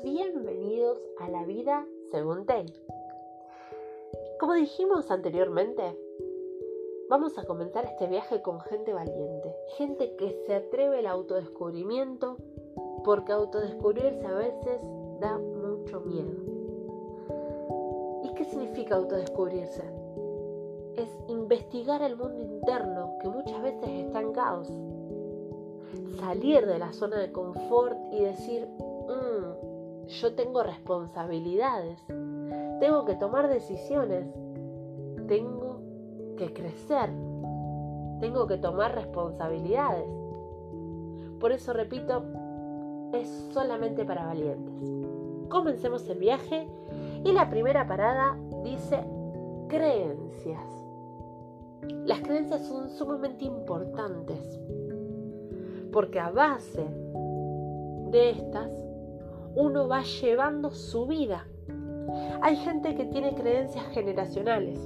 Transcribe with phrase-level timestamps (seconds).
[0.00, 2.66] Bienvenidos a la vida según Tay.
[4.40, 5.82] Como dijimos anteriormente,
[7.08, 12.38] vamos a comenzar este viaje con gente valiente, gente que se atreve al autodescubrimiento,
[13.04, 14.80] porque autodescubrirse a veces
[15.20, 16.32] da mucho miedo.
[18.24, 19.84] ¿Y qué significa autodescubrirse?
[20.96, 24.68] Es investigar el mundo interno que muchas veces está en caos.
[26.18, 29.61] Salir de la zona de confort y decir, mm,
[30.08, 32.04] yo tengo responsabilidades,
[32.80, 34.26] tengo que tomar decisiones,
[35.26, 35.80] tengo
[36.36, 37.10] que crecer,
[38.20, 40.08] tengo que tomar responsabilidades.
[41.38, 42.24] Por eso repito,
[43.12, 44.90] es solamente para valientes.
[45.48, 46.68] Comencemos el viaje
[47.24, 49.04] y la primera parada dice
[49.68, 50.66] creencias.
[52.04, 54.60] Las creencias son sumamente importantes
[55.92, 56.84] porque a base
[58.10, 58.70] de estas
[59.54, 61.46] uno va llevando su vida.
[62.42, 64.78] Hay gente que tiene creencias generacionales,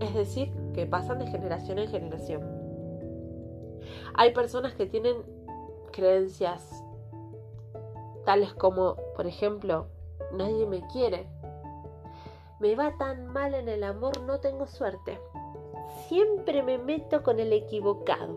[0.00, 2.42] es decir, que pasan de generación en generación.
[4.14, 5.16] Hay personas que tienen
[5.92, 6.84] creencias
[8.24, 9.86] tales como, por ejemplo,
[10.32, 11.28] nadie me quiere,
[12.60, 15.18] me va tan mal en el amor, no tengo suerte,
[16.08, 18.36] siempre me meto con el equivocado,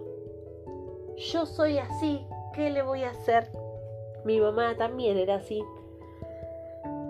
[1.17, 3.52] yo soy así, ¿qué le voy a hacer?
[4.25, 5.63] Mi mamá también era así.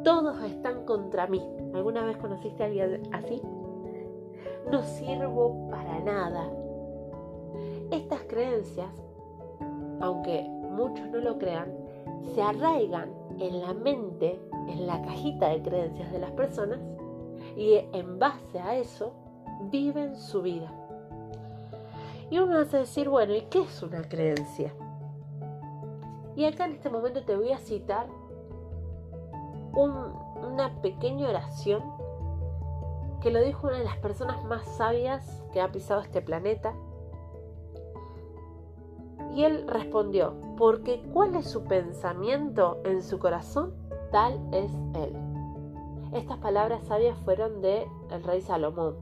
[0.04, 1.42] Todos están contra mí.
[1.74, 3.42] ¿Alguna vez conociste a alguien así?
[4.72, 6.50] No sirvo para nada.
[7.92, 8.90] Estas creencias,
[10.00, 11.74] aunque muchos no lo crean,
[12.34, 16.80] se arraigan en la mente, en la cajita de creencias de las personas
[17.56, 19.12] y en base a eso
[19.72, 20.72] viven su vida.
[22.30, 24.72] Y uno hace decir, bueno, ¿y qué es una creencia?
[26.40, 28.08] Y acá en este momento te voy a citar
[29.74, 31.84] una pequeña oración
[33.20, 36.74] que lo dijo una de las personas más sabias que ha pisado este planeta.
[39.36, 43.74] Y él respondió, porque cuál es su pensamiento en su corazón,
[44.10, 45.14] tal es él.
[46.14, 48.96] Estas palabras sabias fueron de el rey Salomón.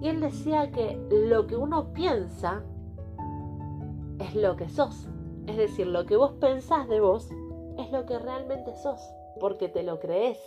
[0.00, 2.62] Y él decía que lo que uno piensa
[4.18, 5.10] es lo que sos.
[5.46, 7.28] Es decir, lo que vos pensás de vos
[7.78, 9.00] es lo que realmente sos,
[9.38, 10.38] porque te lo crees.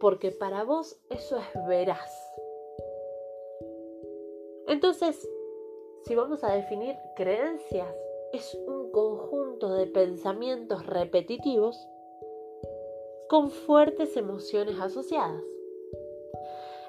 [0.00, 2.12] Porque para vos eso es veraz.
[4.66, 5.28] Entonces,
[6.04, 7.88] si vamos a definir creencias,
[8.32, 11.88] es un conjunto de pensamientos repetitivos
[13.28, 15.42] con fuertes emociones asociadas.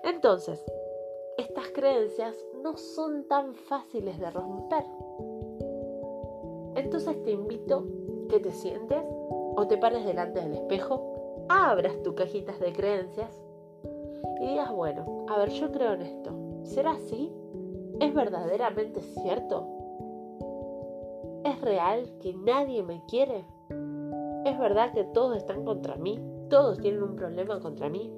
[0.04, 0.64] Entonces,
[1.38, 4.84] estas creencias no son tan fáciles de romper.
[6.76, 7.86] Entonces te invito
[8.30, 9.04] que te sientes
[9.56, 13.42] o te pares delante del espejo, abras tus cajitas de creencias
[14.40, 16.32] y digas, bueno, a ver, yo creo en esto.
[16.64, 17.32] ¿Será así?
[18.00, 19.68] ¿Es verdaderamente cierto?
[21.44, 23.46] ¿Es real que nadie me quiere?
[24.46, 26.20] ¿Es verdad que todos están contra mí?
[26.50, 28.14] ¿Todos tienen un problema contra mí?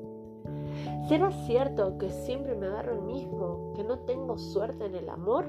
[1.08, 5.46] ¿Será cierto que siempre me agarro el mismo, que no tengo suerte en el amor?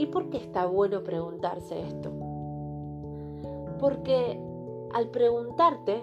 [0.00, 2.10] ¿Y por qué está bueno preguntarse esto?
[3.78, 4.40] Porque
[4.94, 6.02] al preguntarte,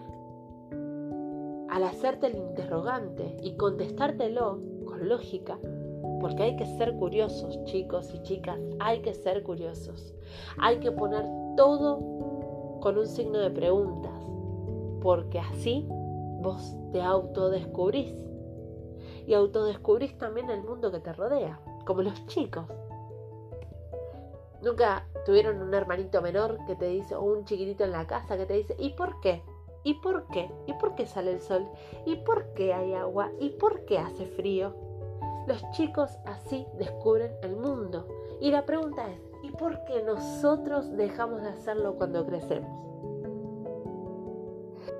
[1.67, 5.57] al hacerte el interrogante y contestártelo con lógica,
[6.21, 10.13] porque hay que ser curiosos, chicos y chicas, hay que ser curiosos.
[10.59, 11.25] Hay que poner
[11.55, 14.13] todo con un signo de preguntas,
[15.01, 18.13] porque así vos te autodescubrís.
[19.25, 22.67] Y autodescubrís también el mundo que te rodea, como los chicos.
[24.61, 28.45] Nunca tuvieron un hermanito menor que te dice, o un chiquitito en la casa que
[28.45, 29.43] te dice, ¿y por qué?
[29.83, 30.51] ¿Y por qué?
[30.65, 31.65] ¿Y por qué sale el sol?
[32.05, 33.31] ¿Y por qué hay agua?
[33.39, 34.73] ¿Y por qué hace frío?
[35.47, 38.07] Los chicos así descubren el mundo.
[38.41, 42.69] Y la pregunta es, ¿y por qué nosotros dejamos de hacerlo cuando crecemos?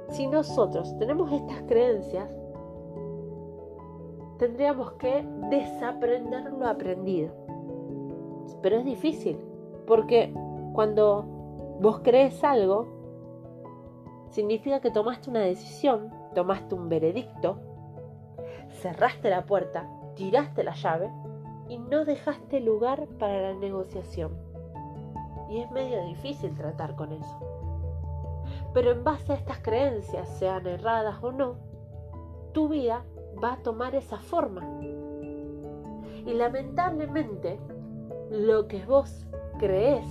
[0.10, 2.30] Si nosotros tenemos estas creencias,
[4.38, 7.34] tendríamos que desaprender lo aprendido.
[8.62, 9.38] Pero es difícil,
[9.88, 10.34] porque
[10.74, 11.24] cuando
[11.80, 12.86] vos crees algo,
[14.30, 17.57] significa que tomaste una decisión, tomaste un veredicto,
[18.81, 21.10] cerraste la puerta, tiraste la llave
[21.69, 24.38] y no dejaste lugar para la negociación.
[25.50, 27.40] Y es medio difícil tratar con eso.
[28.74, 31.56] Pero en base a estas creencias, sean erradas o no,
[32.51, 33.04] tu vida
[33.42, 34.62] va a tomar esa forma.
[36.25, 37.60] Y lamentablemente,
[38.30, 39.25] lo que vos
[39.57, 40.06] crees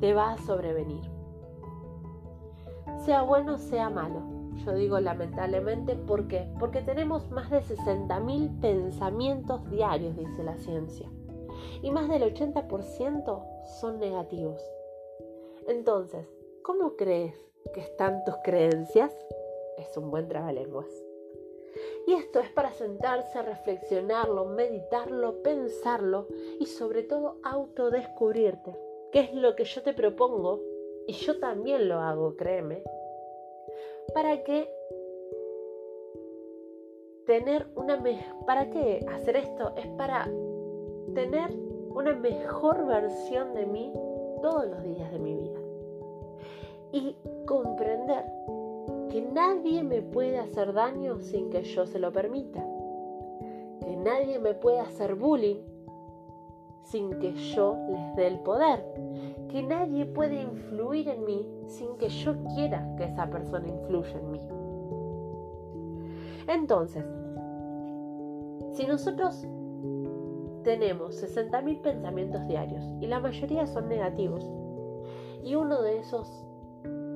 [0.00, 1.02] te va a sobrevenir.
[3.04, 4.22] Sea bueno, sea malo.
[4.64, 6.48] Yo digo lamentablemente, ¿por qué?
[6.58, 11.08] Porque tenemos más de 60.000 pensamientos diarios, dice la ciencia.
[11.82, 13.42] Y más del 80%
[13.80, 14.62] son negativos.
[15.68, 16.26] Entonces,
[16.62, 17.34] ¿cómo crees
[17.74, 19.12] que están tus creencias?
[19.78, 21.05] Es un buen trabalenguas.
[22.06, 26.26] Y esto es para sentarse, reflexionarlo, meditarlo, pensarlo
[26.60, 28.76] y sobre todo autodescubrirte.
[29.12, 30.60] ¿Qué es lo que yo te propongo?
[31.06, 32.82] Y yo también lo hago, créeme.
[34.14, 34.68] ¿Para qué
[37.26, 38.02] tener una
[38.46, 39.74] para qué hacer esto?
[39.76, 40.24] Es para
[41.14, 41.50] tener
[41.90, 43.92] una mejor versión de mí
[44.42, 45.60] todos los días de mi vida.
[46.92, 48.24] Y comprender
[49.16, 52.62] que nadie me puede hacer daño sin que yo se lo permita.
[53.80, 55.62] Que nadie me puede hacer bullying
[56.82, 58.84] sin que yo les dé el poder.
[59.48, 64.30] Que nadie puede influir en mí sin que yo quiera que esa persona influya en
[64.32, 64.40] mí.
[66.48, 67.06] Entonces,
[68.72, 69.46] si nosotros
[70.62, 74.46] tenemos 60.000 pensamientos diarios y la mayoría son negativos,
[75.42, 76.45] y uno de esos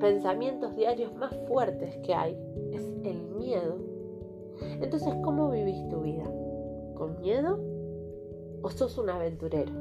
[0.01, 2.35] pensamientos diarios más fuertes que hay
[2.73, 3.77] es el miedo.
[4.81, 6.25] Entonces, ¿cómo vivís tu vida?
[6.95, 7.59] ¿Con miedo
[8.63, 9.71] o sos un aventurero?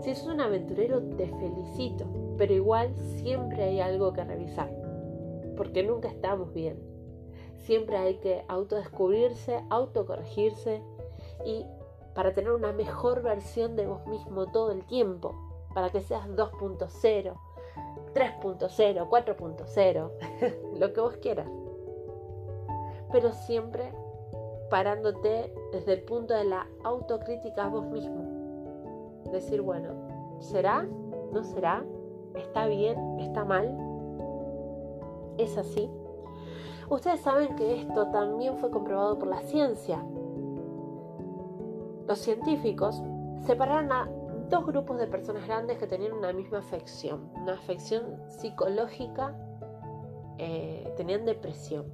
[0.00, 2.06] Si sos un aventurero, te felicito,
[2.36, 4.70] pero igual siempre hay algo que revisar,
[5.56, 6.78] porque nunca estamos bien.
[7.56, 10.82] Siempre hay que autodescubrirse, autocorregirse
[11.44, 11.64] y
[12.14, 15.34] para tener una mejor versión de vos mismo todo el tiempo,
[15.74, 17.34] para que seas 2.0,
[18.14, 21.48] 3.0, 4.0, lo que vos quieras.
[23.12, 23.92] Pero siempre
[24.70, 29.22] parándote desde el punto de la autocrítica a vos mismo.
[29.32, 29.94] Decir, bueno,
[30.38, 30.86] ¿será?
[31.32, 31.84] ¿No será?
[32.34, 33.18] ¿Está bien?
[33.20, 33.76] ¿Está mal?
[35.38, 35.90] ¿Es así?
[36.88, 40.04] Ustedes saben que esto también fue comprobado por la ciencia.
[42.06, 43.00] Los científicos
[43.40, 44.08] separaron a
[44.50, 49.34] dos grupos de personas grandes que tenían una misma afección, una afección psicológica,
[50.38, 51.86] eh, tenían depresión.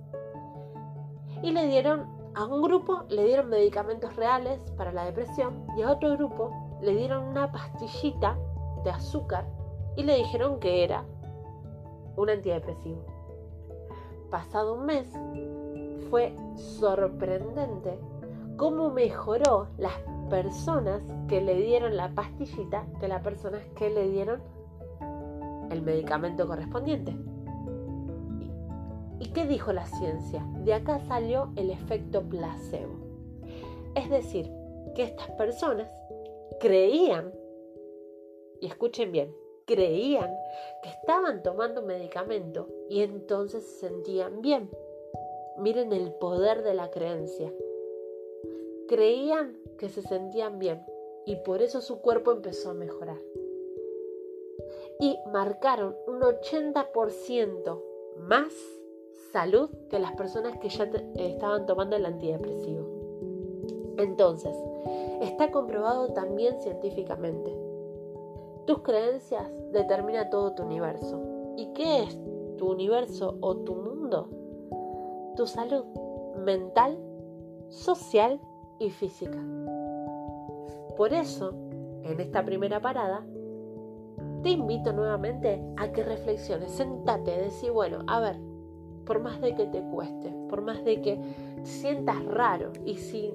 [1.43, 5.93] Y le dieron, a un grupo le dieron medicamentos reales para la depresión y a
[5.93, 6.51] otro grupo
[6.81, 8.39] le dieron una pastillita
[8.85, 9.47] de azúcar
[9.97, 11.05] y le dijeron que era
[12.17, 13.05] un antidepresivo.
[14.31, 15.09] Pasado un mes,
[16.09, 17.99] fue sorprendente
[18.57, 19.93] cómo mejoró las
[20.29, 24.41] personas que le dieron la pastillita que las personas que le dieron
[25.71, 27.17] el medicamento correspondiente.
[29.19, 30.47] ¿Y qué dijo la ciencia?
[30.65, 32.95] De acá salió el efecto placebo.
[33.95, 34.51] Es decir,
[34.95, 35.89] que estas personas
[36.61, 37.33] creían,
[38.61, 39.35] y escuchen bien,
[39.67, 40.31] creían
[40.83, 44.71] que estaban tomando medicamento y entonces se sentían bien.
[45.59, 47.53] Miren el poder de la creencia.
[48.89, 50.83] Creían que se sentían bien
[51.27, 53.21] y por eso su cuerpo empezó a mejorar.
[55.01, 57.83] Y marcaron un 80%
[58.19, 58.53] más
[59.33, 62.87] salud que las personas que ya estaban tomando el antidepresivo.
[63.99, 64.57] Entonces,
[65.21, 67.55] está comprobado también científicamente.
[68.67, 71.21] Tus creencias determinan todo tu universo.
[71.57, 72.19] ¿Y qué es
[72.57, 74.29] tu universo o tu mundo?
[75.37, 75.85] Tu salud
[76.37, 76.99] mental,
[77.69, 78.41] social
[78.79, 79.39] y física.
[80.97, 81.55] Por eso,
[82.03, 83.25] en esta primera parada,
[84.43, 88.37] te invito nuevamente a que reflexiones, sentate, decir, bueno, a ver,
[89.05, 91.21] por más de que te cueste, por más de que
[91.63, 93.33] sientas raro y si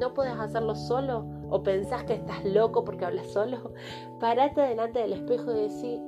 [0.00, 3.72] no puedes hacerlo solo o pensás que estás loco porque hablas solo,
[4.20, 6.00] parate delante del espejo y decir,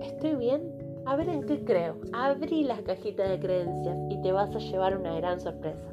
[0.00, 0.62] ¿estoy bien?
[1.04, 1.96] A ver en qué creo.
[2.12, 5.91] Abrí las cajitas de creencias y te vas a llevar una gran sorpresa.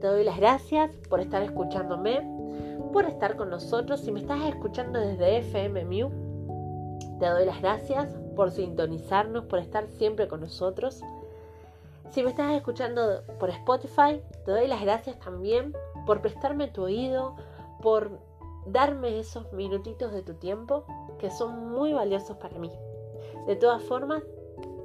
[0.00, 2.20] Te doy las gracias por estar escuchándome,
[2.92, 4.00] por estar con nosotros.
[4.00, 5.86] Si me estás escuchando desde FM
[7.18, 11.00] te doy las gracias por sintonizarnos, por estar siempre con nosotros.
[12.10, 15.74] Si me estás escuchando por Spotify, te doy las gracias también
[16.06, 17.34] por prestarme tu oído,
[17.82, 18.20] por
[18.66, 20.84] darme esos minutitos de tu tiempo
[21.18, 22.70] que son muy valiosos para mí.
[23.46, 24.22] De todas formas,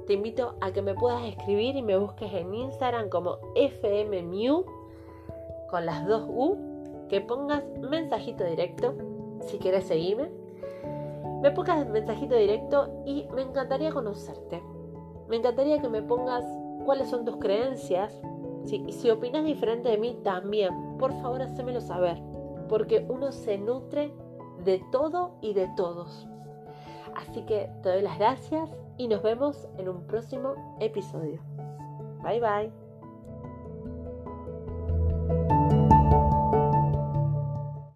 [0.06, 4.83] te invito a que me puedas escribir y me busques en Instagram como FMMU
[5.74, 6.56] con las dos U,
[7.08, 8.94] que pongas mensajito directo
[9.40, 10.30] si quieres seguirme.
[11.42, 14.62] Me pongas mensajito directo y me encantaría conocerte.
[15.26, 16.44] Me encantaría que me pongas
[16.84, 18.16] cuáles son tus creencias.
[18.70, 22.22] y si opinas diferente de mí también, por favor hacémelo saber.
[22.68, 24.14] Porque uno se nutre
[24.64, 26.28] de todo y de todos.
[27.16, 31.40] Así que te doy las gracias y nos vemos en un próximo episodio.
[32.22, 32.83] Bye bye.